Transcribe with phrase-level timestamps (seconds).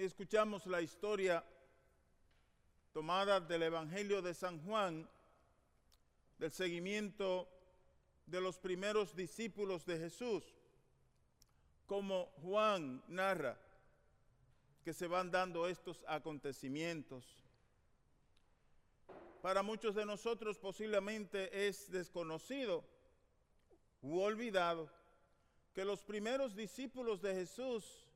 [0.00, 1.44] Escuchamos la historia
[2.94, 5.06] tomada del Evangelio de San Juan,
[6.38, 7.46] del seguimiento
[8.24, 10.42] de los primeros discípulos de Jesús,
[11.84, 13.60] como Juan narra
[14.82, 17.44] que se van dando estos acontecimientos.
[19.42, 22.82] Para muchos de nosotros posiblemente es desconocido
[24.00, 24.90] u olvidado
[25.74, 28.06] que los primeros discípulos de Jesús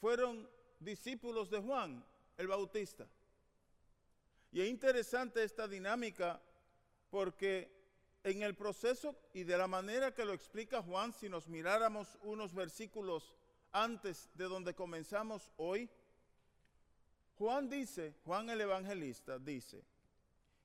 [0.00, 0.48] fueron
[0.80, 2.04] discípulos de Juan
[2.36, 3.06] el Bautista.
[4.52, 6.40] Y es interesante esta dinámica
[7.10, 7.70] porque
[8.22, 12.54] en el proceso y de la manera que lo explica Juan, si nos miráramos unos
[12.54, 13.34] versículos
[13.72, 15.90] antes de donde comenzamos hoy,
[17.36, 19.84] Juan dice, Juan el Evangelista dice,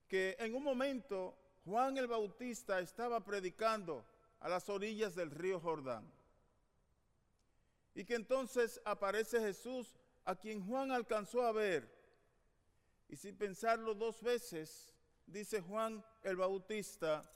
[0.07, 4.05] que en un momento Juan el Bautista estaba predicando
[4.39, 6.09] a las orillas del río Jordán.
[7.93, 9.98] Y que entonces aparece Jesús
[10.29, 11.89] a quien Juan alcanzó a ver.
[13.07, 14.93] Y sin pensarlo dos veces,
[15.25, 17.27] dice Juan el Bautista,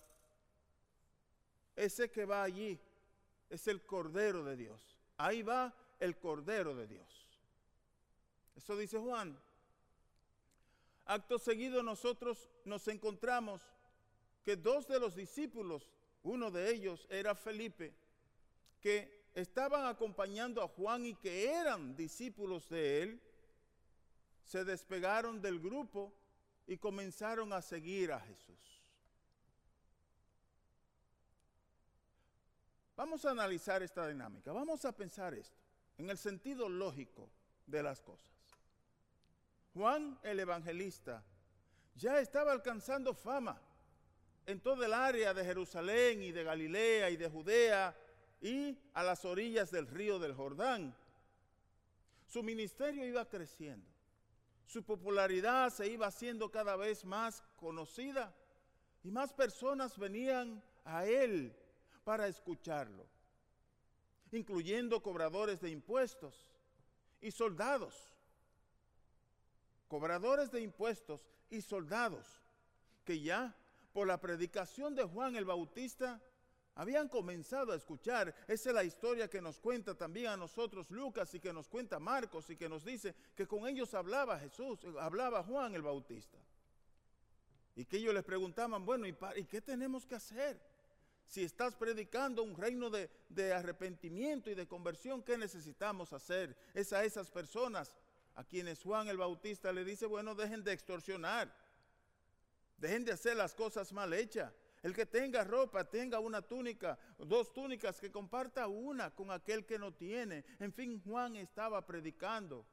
[1.76, 2.80] ese que va allí
[3.50, 4.96] es el Cordero de Dios.
[5.18, 7.28] Ahí va el Cordero de Dios.
[8.56, 9.42] Eso dice Juan.
[11.06, 13.64] Acto seguido nosotros nos encontramos
[14.44, 15.90] que dos de los discípulos,
[16.22, 17.96] uno de ellos era Felipe,
[18.80, 23.22] que estaban acompañando a Juan y que eran discípulos de él,
[24.44, 26.14] se despegaron del grupo
[26.68, 28.82] y comenzaron a seguir a Jesús.
[32.96, 35.58] Vamos a analizar esta dinámica, vamos a pensar esto
[35.98, 37.30] en el sentido lógico
[37.66, 38.32] de las cosas.
[39.74, 41.24] Juan el evangelista
[41.96, 43.60] ya estaba alcanzando fama
[44.46, 47.96] en todo el área de Jerusalén y de Galilea y de Judea
[48.44, 50.94] y a las orillas del río del Jordán.
[52.28, 53.90] Su ministerio iba creciendo,
[54.66, 58.36] su popularidad se iba haciendo cada vez más conocida
[59.02, 61.56] y más personas venían a él
[62.04, 63.06] para escucharlo,
[64.34, 66.46] incluyendo cobradores de impuestos
[67.22, 68.10] y soldados.
[69.88, 72.42] Cobradores de impuestos y soldados
[73.06, 73.56] que ya
[73.94, 76.22] por la predicación de Juan el Bautista
[76.76, 78.34] habían comenzado a escuchar.
[78.48, 82.00] Esa es la historia que nos cuenta también a nosotros Lucas y que nos cuenta
[82.00, 86.38] Marcos y que nos dice que con ellos hablaba Jesús, hablaba Juan el Bautista.
[87.76, 90.60] Y que ellos les preguntaban, bueno, ¿y, qué tenemos que hacer?
[91.26, 96.56] Si estás predicando un reino de, de arrepentimiento y de conversión, ¿qué necesitamos hacer?
[96.74, 97.96] Es a esas personas
[98.36, 101.56] a quienes Juan el Bautista le dice, bueno, dejen de extorsionar,
[102.78, 107.54] dejen de hacer las cosas mal hechas el que tenga ropa, tenga una túnica, dos
[107.54, 110.44] túnicas, que comparta una con aquel que no tiene.
[110.60, 112.66] En fin, Juan estaba predicando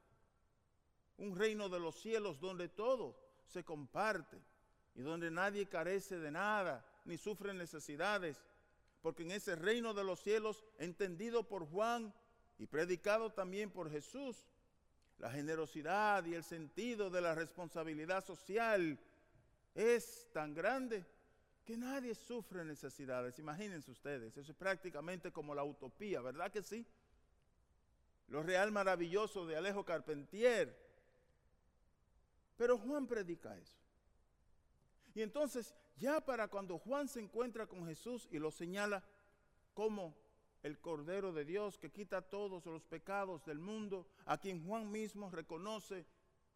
[1.17, 4.37] un reino de los cielos donde todo se comparte
[4.93, 8.45] y donde nadie carece de nada ni sufre necesidades.
[9.01, 12.13] Porque en ese reino de los cielos, entendido por Juan
[12.59, 14.49] y predicado también por Jesús,
[15.17, 18.99] la generosidad y el sentido de la responsabilidad social
[19.73, 21.05] es tan grande
[21.65, 23.37] que nadie sufre necesidades.
[23.39, 26.85] Imagínense ustedes, eso es prácticamente como la utopía, ¿verdad que sí?
[28.27, 30.75] Lo real maravilloso de Alejo Carpentier.
[32.57, 33.77] Pero Juan predica eso.
[35.13, 39.03] Y entonces, ya para cuando Juan se encuentra con Jesús y lo señala
[39.73, 40.15] como
[40.63, 45.29] el Cordero de Dios que quita todos los pecados del mundo, a quien Juan mismo
[45.31, 46.05] reconoce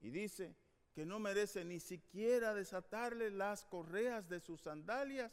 [0.01, 0.55] y dice,
[0.95, 5.31] que no merece ni siquiera desatarle las correas de sus sandalias.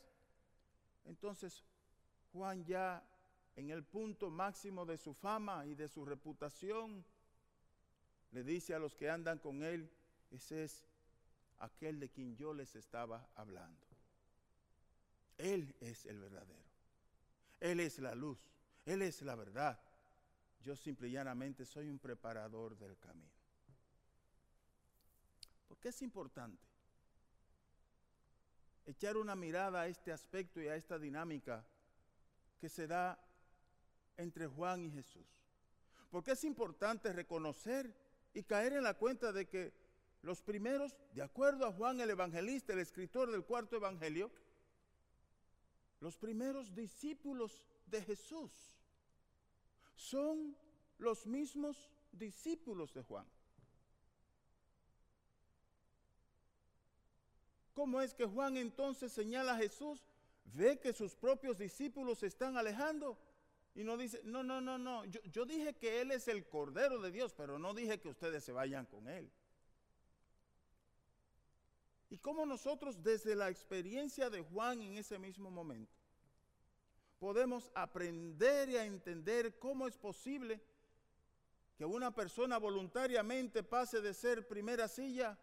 [1.05, 1.65] Entonces
[2.33, 3.03] Juan ya
[3.55, 7.05] en el punto máximo de su fama y de su reputación,
[8.33, 9.91] le dice a los que andan con él,
[10.31, 10.85] ese es
[11.59, 13.87] aquel de quien yo les estaba hablando.
[15.39, 16.63] Él es el verdadero.
[17.61, 18.39] Él es la luz.
[18.85, 19.79] Él es la verdad.
[20.63, 23.42] Yo simple y llanamente soy un preparador del camino.
[25.73, 26.63] ¿Por qué es importante?
[28.85, 31.67] Echar una mirada a este aspecto y a esta dinámica
[32.61, 33.19] que se da
[34.19, 35.27] entre Juan y Jesús.
[36.11, 37.91] Porque es importante reconocer
[38.35, 39.73] y caer en la cuenta de que
[40.21, 44.31] los primeros, de acuerdo a Juan el Evangelista, el escritor del cuarto Evangelio,
[46.01, 48.53] los primeros discípulos de Jesús
[49.95, 50.55] son
[50.99, 53.27] los mismos discípulos de Juan.
[57.75, 60.05] ¿Cómo es que Juan entonces señala a Jesús?
[60.45, 63.19] Ve que sus propios discípulos se están alejando
[63.75, 67.01] Y no dice, no, no, no, no, yo, yo dije que Él es el Cordero
[67.01, 69.33] de Dios, pero no dije que ustedes se vayan con Él.
[72.11, 75.95] Y cómo nosotros desde la experiencia de Juan en ese mismo momento
[77.19, 80.61] podemos aprender y a entender cómo es posible
[81.77, 85.39] que una persona voluntariamente pase de ser primera silla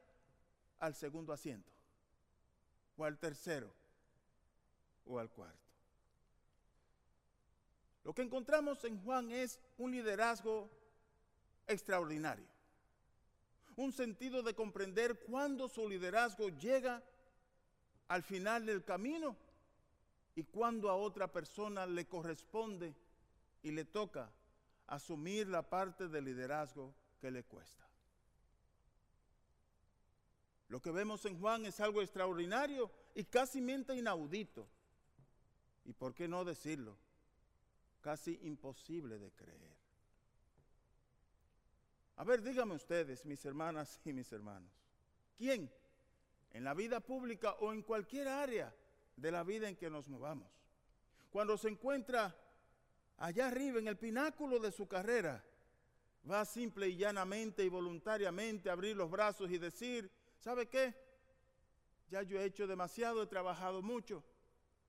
[0.77, 1.71] al segundo asiento,
[2.99, 3.73] o al tercero,
[5.07, 5.57] o al cuarto.
[8.03, 10.69] Lo que encontramos en Juan es un liderazgo
[11.67, 12.47] extraordinario
[13.79, 17.01] un sentido de comprender cuándo su liderazgo llega
[18.09, 19.37] al final del camino
[20.35, 22.93] y cuándo a otra persona le corresponde
[23.63, 24.29] y le toca
[24.87, 27.88] asumir la parte del liderazgo que le cuesta.
[30.69, 34.67] Lo que vemos en Juan es algo extraordinario y casi inaudito.
[35.85, 36.95] Y por qué no decirlo,
[38.01, 39.77] casi imposible de creer.
[42.17, 44.71] A ver, díganme ustedes, mis hermanas y mis hermanos,
[45.37, 45.71] ¿quién
[46.51, 48.73] en la vida pública o en cualquier área
[49.15, 50.49] de la vida en que nos movamos,
[51.31, 52.35] cuando se encuentra
[53.17, 55.43] allá arriba en el pináculo de su carrera,
[56.29, 60.95] va simple y llanamente y voluntariamente a abrir los brazos y decir, ¿sabe qué?
[62.09, 64.23] Ya yo he hecho demasiado, he trabajado mucho,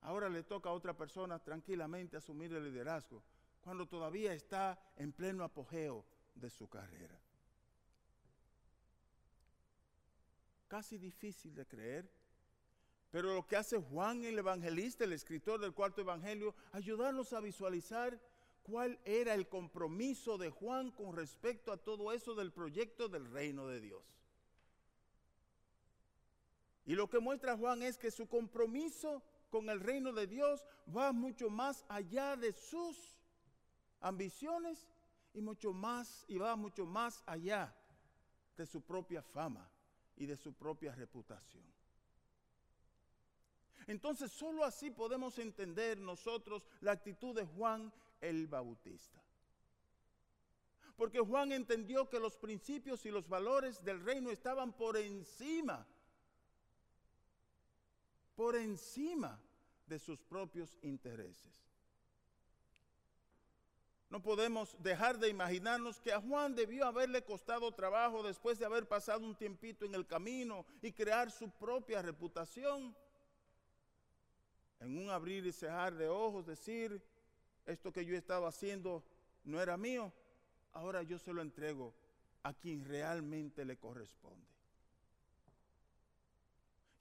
[0.01, 3.23] ahora le toca a otra persona tranquilamente asumir el liderazgo,
[3.61, 6.03] cuando todavía está en pleno apogeo
[6.33, 7.19] de su carrera.
[10.67, 12.09] Casi difícil de creer.
[13.11, 18.17] Pero lo que hace Juan el evangelista, el escritor del cuarto evangelio, ayudarnos a visualizar
[18.63, 23.67] cuál era el compromiso de Juan con respecto a todo eso del proyecto del reino
[23.67, 24.20] de Dios.
[26.85, 31.11] Y lo que muestra Juan es que su compromiso con el reino de Dios va
[31.11, 33.17] mucho más allá de sus
[33.99, 34.87] ambiciones
[35.33, 37.73] y mucho más, y va mucho más allá
[38.57, 39.69] de su propia fama
[40.15, 41.63] y de su propia reputación.
[43.87, 49.21] Entonces solo así podemos entender nosotros la actitud de Juan el Bautista.
[50.95, 55.87] Porque Juan entendió que los principios y los valores del reino estaban por encima,
[58.35, 59.39] por encima
[59.87, 61.61] de sus propios intereses.
[64.11, 68.85] No podemos dejar de imaginarnos que a Juan debió haberle costado trabajo después de haber
[68.85, 72.93] pasado un tiempito en el camino y crear su propia reputación.
[74.81, 77.01] En un abrir y cerrar de ojos, decir,
[77.65, 79.01] esto que yo estaba haciendo
[79.45, 80.11] no era mío,
[80.73, 81.93] ahora yo se lo entrego
[82.43, 84.60] a quien realmente le corresponde.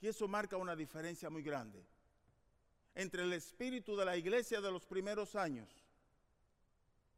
[0.01, 1.85] Y eso marca una diferencia muy grande
[2.95, 5.69] entre el espíritu de la iglesia de los primeros años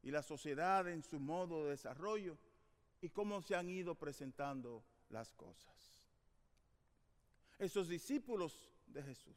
[0.02, 2.36] y la sociedad en su modo de desarrollo
[3.00, 5.72] y cómo se han ido presentando las cosas.
[7.58, 9.36] Esos discípulos de Jesús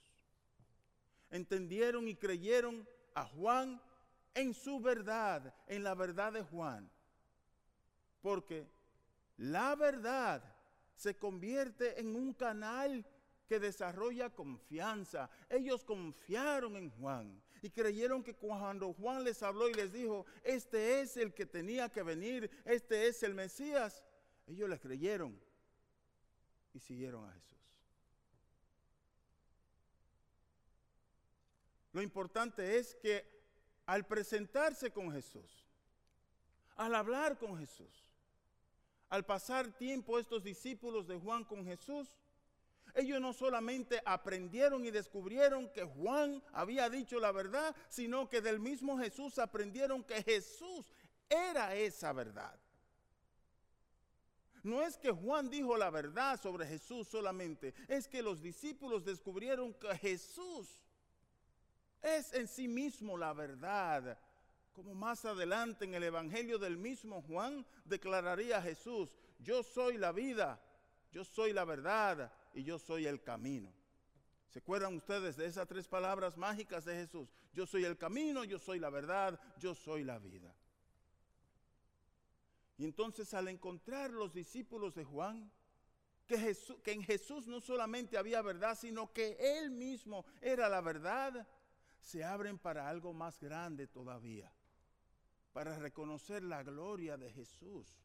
[1.29, 3.81] entendieron y creyeron a Juan
[4.33, 6.89] en su verdad, en la verdad de Juan,
[8.21, 8.67] porque
[9.37, 10.43] la verdad
[10.95, 13.05] se convierte en un canal
[13.47, 15.29] que desarrolla confianza.
[15.49, 21.01] Ellos confiaron en Juan y creyeron que cuando Juan les habló y les dijo, este
[21.01, 24.03] es el que tenía que venir, este es el Mesías,
[24.47, 25.39] ellos le creyeron
[26.73, 27.55] y siguieron a Jesús.
[31.93, 33.25] Lo importante es que
[33.85, 35.65] al presentarse con Jesús,
[36.75, 38.05] al hablar con Jesús,
[39.09, 42.13] al pasar tiempo estos discípulos de Juan con Jesús,
[42.95, 48.59] ellos no solamente aprendieron y descubrieron que Juan había dicho la verdad, sino que del
[48.59, 50.93] mismo Jesús aprendieron que Jesús
[51.29, 52.57] era esa verdad.
[54.63, 59.73] No es que Juan dijo la verdad sobre Jesús solamente, es que los discípulos descubrieron
[59.73, 60.69] que Jesús
[62.01, 64.17] es en sí mismo la verdad.
[64.73, 70.61] Como más adelante en el Evangelio del mismo Juan declararía Jesús, yo soy la vida,
[71.11, 73.71] yo soy la verdad y yo soy el camino.
[74.49, 77.29] ¿Se acuerdan ustedes de esas tres palabras mágicas de Jesús?
[77.53, 80.55] Yo soy el camino, yo soy la verdad, yo soy la vida.
[82.77, 85.51] Y entonces al encontrar los discípulos de Juan,
[86.25, 91.45] que, que en Jesús no solamente había verdad, sino que Él mismo era la verdad,
[91.99, 94.51] se abren para algo más grande todavía,
[95.51, 98.01] para reconocer la gloria de Jesús,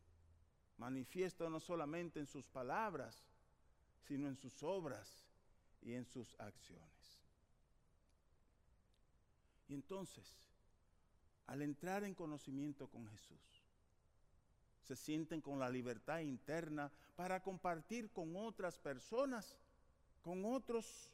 [0.76, 3.29] manifiesta no solamente en sus palabras,
[4.06, 5.24] sino en sus obras
[5.82, 7.20] y en sus acciones.
[9.68, 10.26] Y entonces,
[11.46, 13.38] al entrar en conocimiento con Jesús,
[14.82, 19.56] se sienten con la libertad interna para compartir con otras personas,
[20.22, 21.12] con otros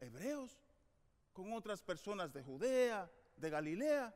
[0.00, 0.58] hebreos,
[1.32, 4.14] con otras personas de Judea, de Galilea,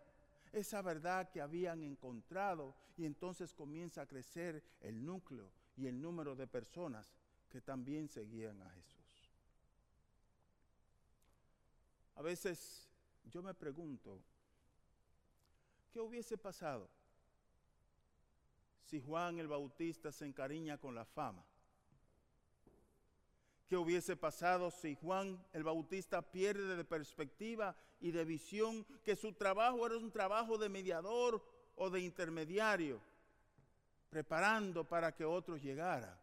[0.53, 5.51] esa verdad que habían encontrado y entonces comienza a crecer el núcleo
[5.83, 7.13] y el número de personas
[7.49, 9.31] que también seguían a Jesús.
[12.15, 12.89] A veces
[13.25, 14.23] yo me pregunto,
[15.93, 16.89] ¿qué hubiese pasado
[18.85, 21.45] si Juan el Bautista se encariña con la fama?
[23.67, 29.33] ¿Qué hubiese pasado si Juan el Bautista pierde de perspectiva y de visión que su
[29.33, 33.01] trabajo era un trabajo de mediador o de intermediario,
[34.13, 36.15] preparando para que otros llegaran?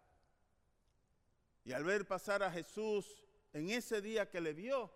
[1.65, 4.91] Y al ver pasar a Jesús en ese día que le vio,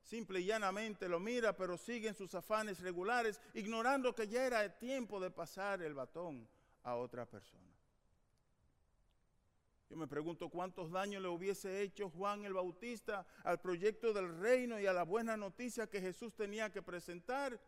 [0.00, 4.62] simple y llanamente lo mira, pero sigue en sus afanes regulares, ignorando que ya era
[4.62, 6.48] el tiempo de pasar el batón
[6.84, 7.74] a otra persona.
[9.88, 14.78] Yo me pregunto cuántos daños le hubiese hecho Juan el Bautista al proyecto del reino
[14.78, 17.60] y a la buena noticia que Jesús tenía que presentar,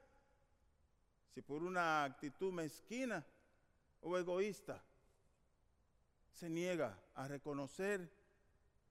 [1.34, 3.26] si por una actitud mezquina
[4.02, 4.82] o egoísta
[6.32, 8.10] se niega a reconocer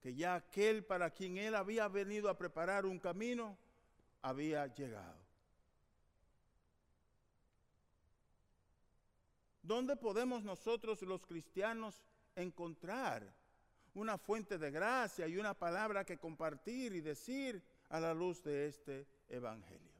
[0.02, 3.58] que ya aquel para quien él había venido a preparar un camino
[4.22, 5.22] había llegado.
[9.62, 12.02] ¿Dónde podemos nosotros los cristianos
[12.36, 13.32] encontrar
[13.94, 18.68] una fuente de gracia y una palabra que compartir y decir a la luz de
[18.68, 19.92] este Evangelio.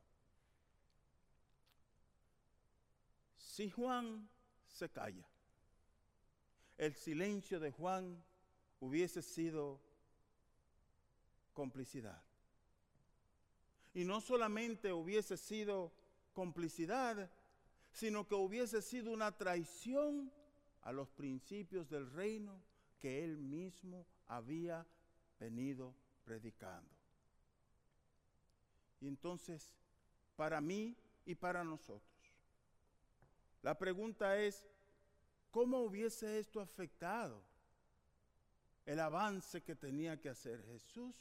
[3.38, 4.30] Si Juan
[4.72, 5.28] se calla,
[6.78, 8.24] el silencio de Juan
[8.80, 9.80] hubiese sido
[11.54, 12.22] complicidad.
[13.94, 15.92] Y no solamente hubiese sido
[16.34, 17.30] complicidad,
[17.92, 20.32] sino que hubiese sido una traición
[20.82, 22.62] a los principios del reino
[23.00, 24.86] que él mismo había
[25.40, 26.90] venido predicando.
[29.02, 29.74] Y entonces,
[30.36, 32.11] para mí y para nosotros,
[33.62, 34.66] la pregunta es,
[35.52, 37.42] ¿cómo hubiese esto afectado
[38.86, 41.16] el avance que tenía que hacer Jesús?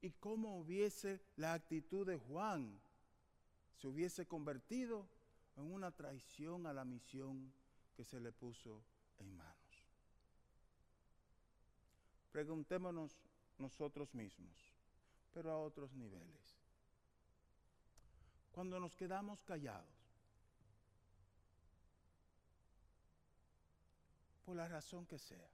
[0.00, 2.80] ¿Y cómo hubiese la actitud de Juan
[3.76, 5.08] se hubiese convertido
[5.56, 7.52] en una traición a la misión
[7.94, 8.82] que se le puso
[9.18, 9.56] en manos.
[12.30, 13.16] Preguntémonos
[13.58, 14.54] nosotros mismos,
[15.32, 16.60] pero a otros niveles.
[18.52, 20.05] Cuando nos quedamos callados,
[24.46, 25.46] por la razón que sea,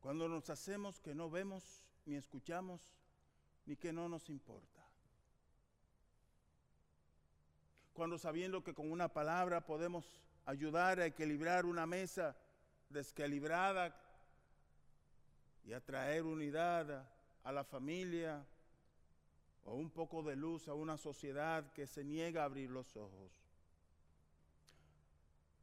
[0.00, 1.62] cuando nos hacemos que no vemos
[2.04, 2.80] ni escuchamos,
[3.66, 4.84] ni que no nos importa.
[7.94, 10.04] cuando sabiendo que con una palabra podemos
[10.46, 12.36] ayudar a equilibrar una mesa
[12.90, 13.94] descalibrada
[15.64, 17.08] y atraer unidad
[17.44, 18.44] a la familia
[19.64, 23.43] o un poco de luz a una sociedad que se niega a abrir los ojos.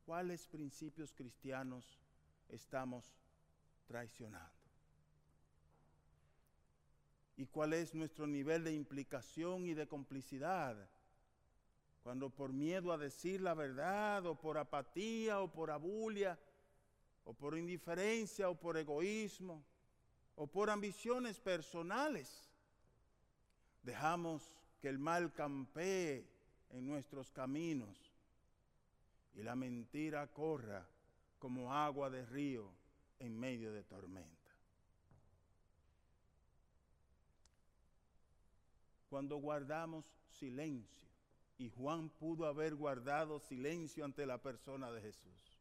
[0.05, 1.99] ¿Cuáles principios cristianos
[2.49, 3.05] estamos
[3.85, 4.61] traicionando?
[7.37, 10.89] ¿Y cuál es nuestro nivel de implicación y de complicidad?
[12.03, 16.37] Cuando por miedo a decir la verdad, o por apatía, o por abulia,
[17.23, 19.63] o por indiferencia, o por egoísmo,
[20.35, 22.49] o por ambiciones personales,
[23.83, 26.27] dejamos que el mal campee
[26.71, 28.10] en nuestros caminos
[29.35, 30.87] y la mentira corra
[31.39, 32.71] como agua de río
[33.19, 34.51] en medio de tormenta.
[39.09, 41.01] Cuando guardamos silencio,
[41.61, 45.59] y Juan pudo haber guardado silencio ante la persona de Jesús.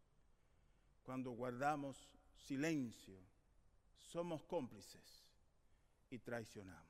[1.02, 1.98] Cuando guardamos
[2.46, 3.18] silencio,
[3.98, 5.26] somos cómplices
[6.08, 6.86] y traicionamos.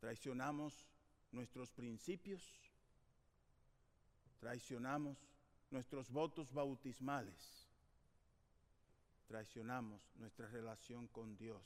[0.00, 0.88] Traicionamos
[1.30, 2.42] nuestros principios,
[4.42, 5.16] traicionamos
[5.70, 7.68] nuestros votos bautismales,
[9.28, 11.64] traicionamos nuestra relación con Dios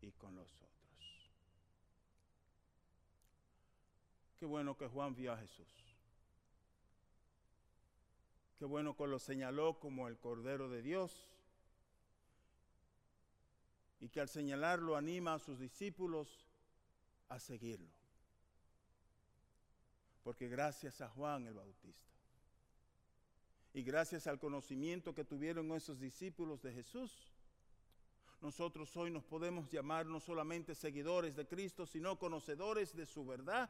[0.00, 1.30] y con los otros.
[4.38, 5.68] Qué bueno que Juan vio a Jesús.
[8.58, 11.28] Qué bueno que lo señaló como el Cordero de Dios.
[14.00, 16.46] Y que al señalarlo anima a sus discípulos
[17.28, 18.03] a seguirlo.
[20.24, 22.10] Porque gracias a Juan el Bautista
[23.74, 27.34] y gracias al conocimiento que tuvieron esos discípulos de Jesús,
[28.40, 33.68] nosotros hoy nos podemos llamar no solamente seguidores de Cristo, sino conocedores de su verdad,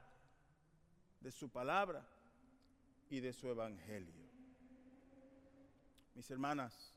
[1.21, 2.07] de su palabra
[3.09, 4.15] y de su evangelio.
[6.15, 6.95] Mis hermanas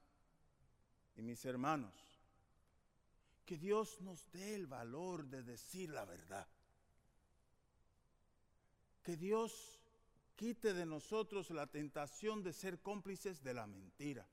[1.16, 1.96] y mis hermanos,
[3.46, 6.48] que Dios nos dé el valor de decir la verdad.
[9.08, 9.80] Que Dios
[10.36, 14.28] quite de nosotros la tentación de ser cómplices de la mentira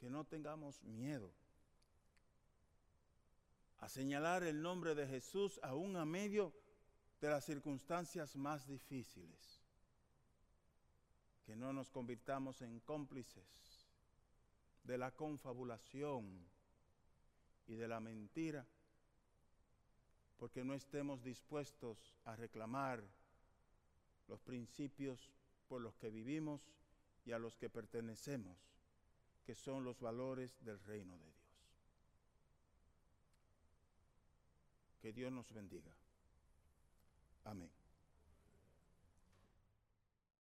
[0.00, 1.32] que no tengamos miedo
[3.78, 6.52] a señalar el nombre de Jesús aún a medio
[7.20, 9.62] de las circunstancias más difíciles.
[11.46, 13.86] Que no nos convirtamos en cómplices
[14.82, 16.44] de la confabulación
[17.68, 18.66] y de la mentira,
[20.42, 23.00] porque no estemos dispuestos a reclamar
[24.26, 25.30] los principios
[25.68, 26.60] por los que vivimos
[27.24, 28.58] y a los que pertenecemos,
[29.46, 31.36] que son los valores del reino de Dios.
[35.00, 35.92] Que Dios nos bendiga.
[37.44, 37.81] Amén.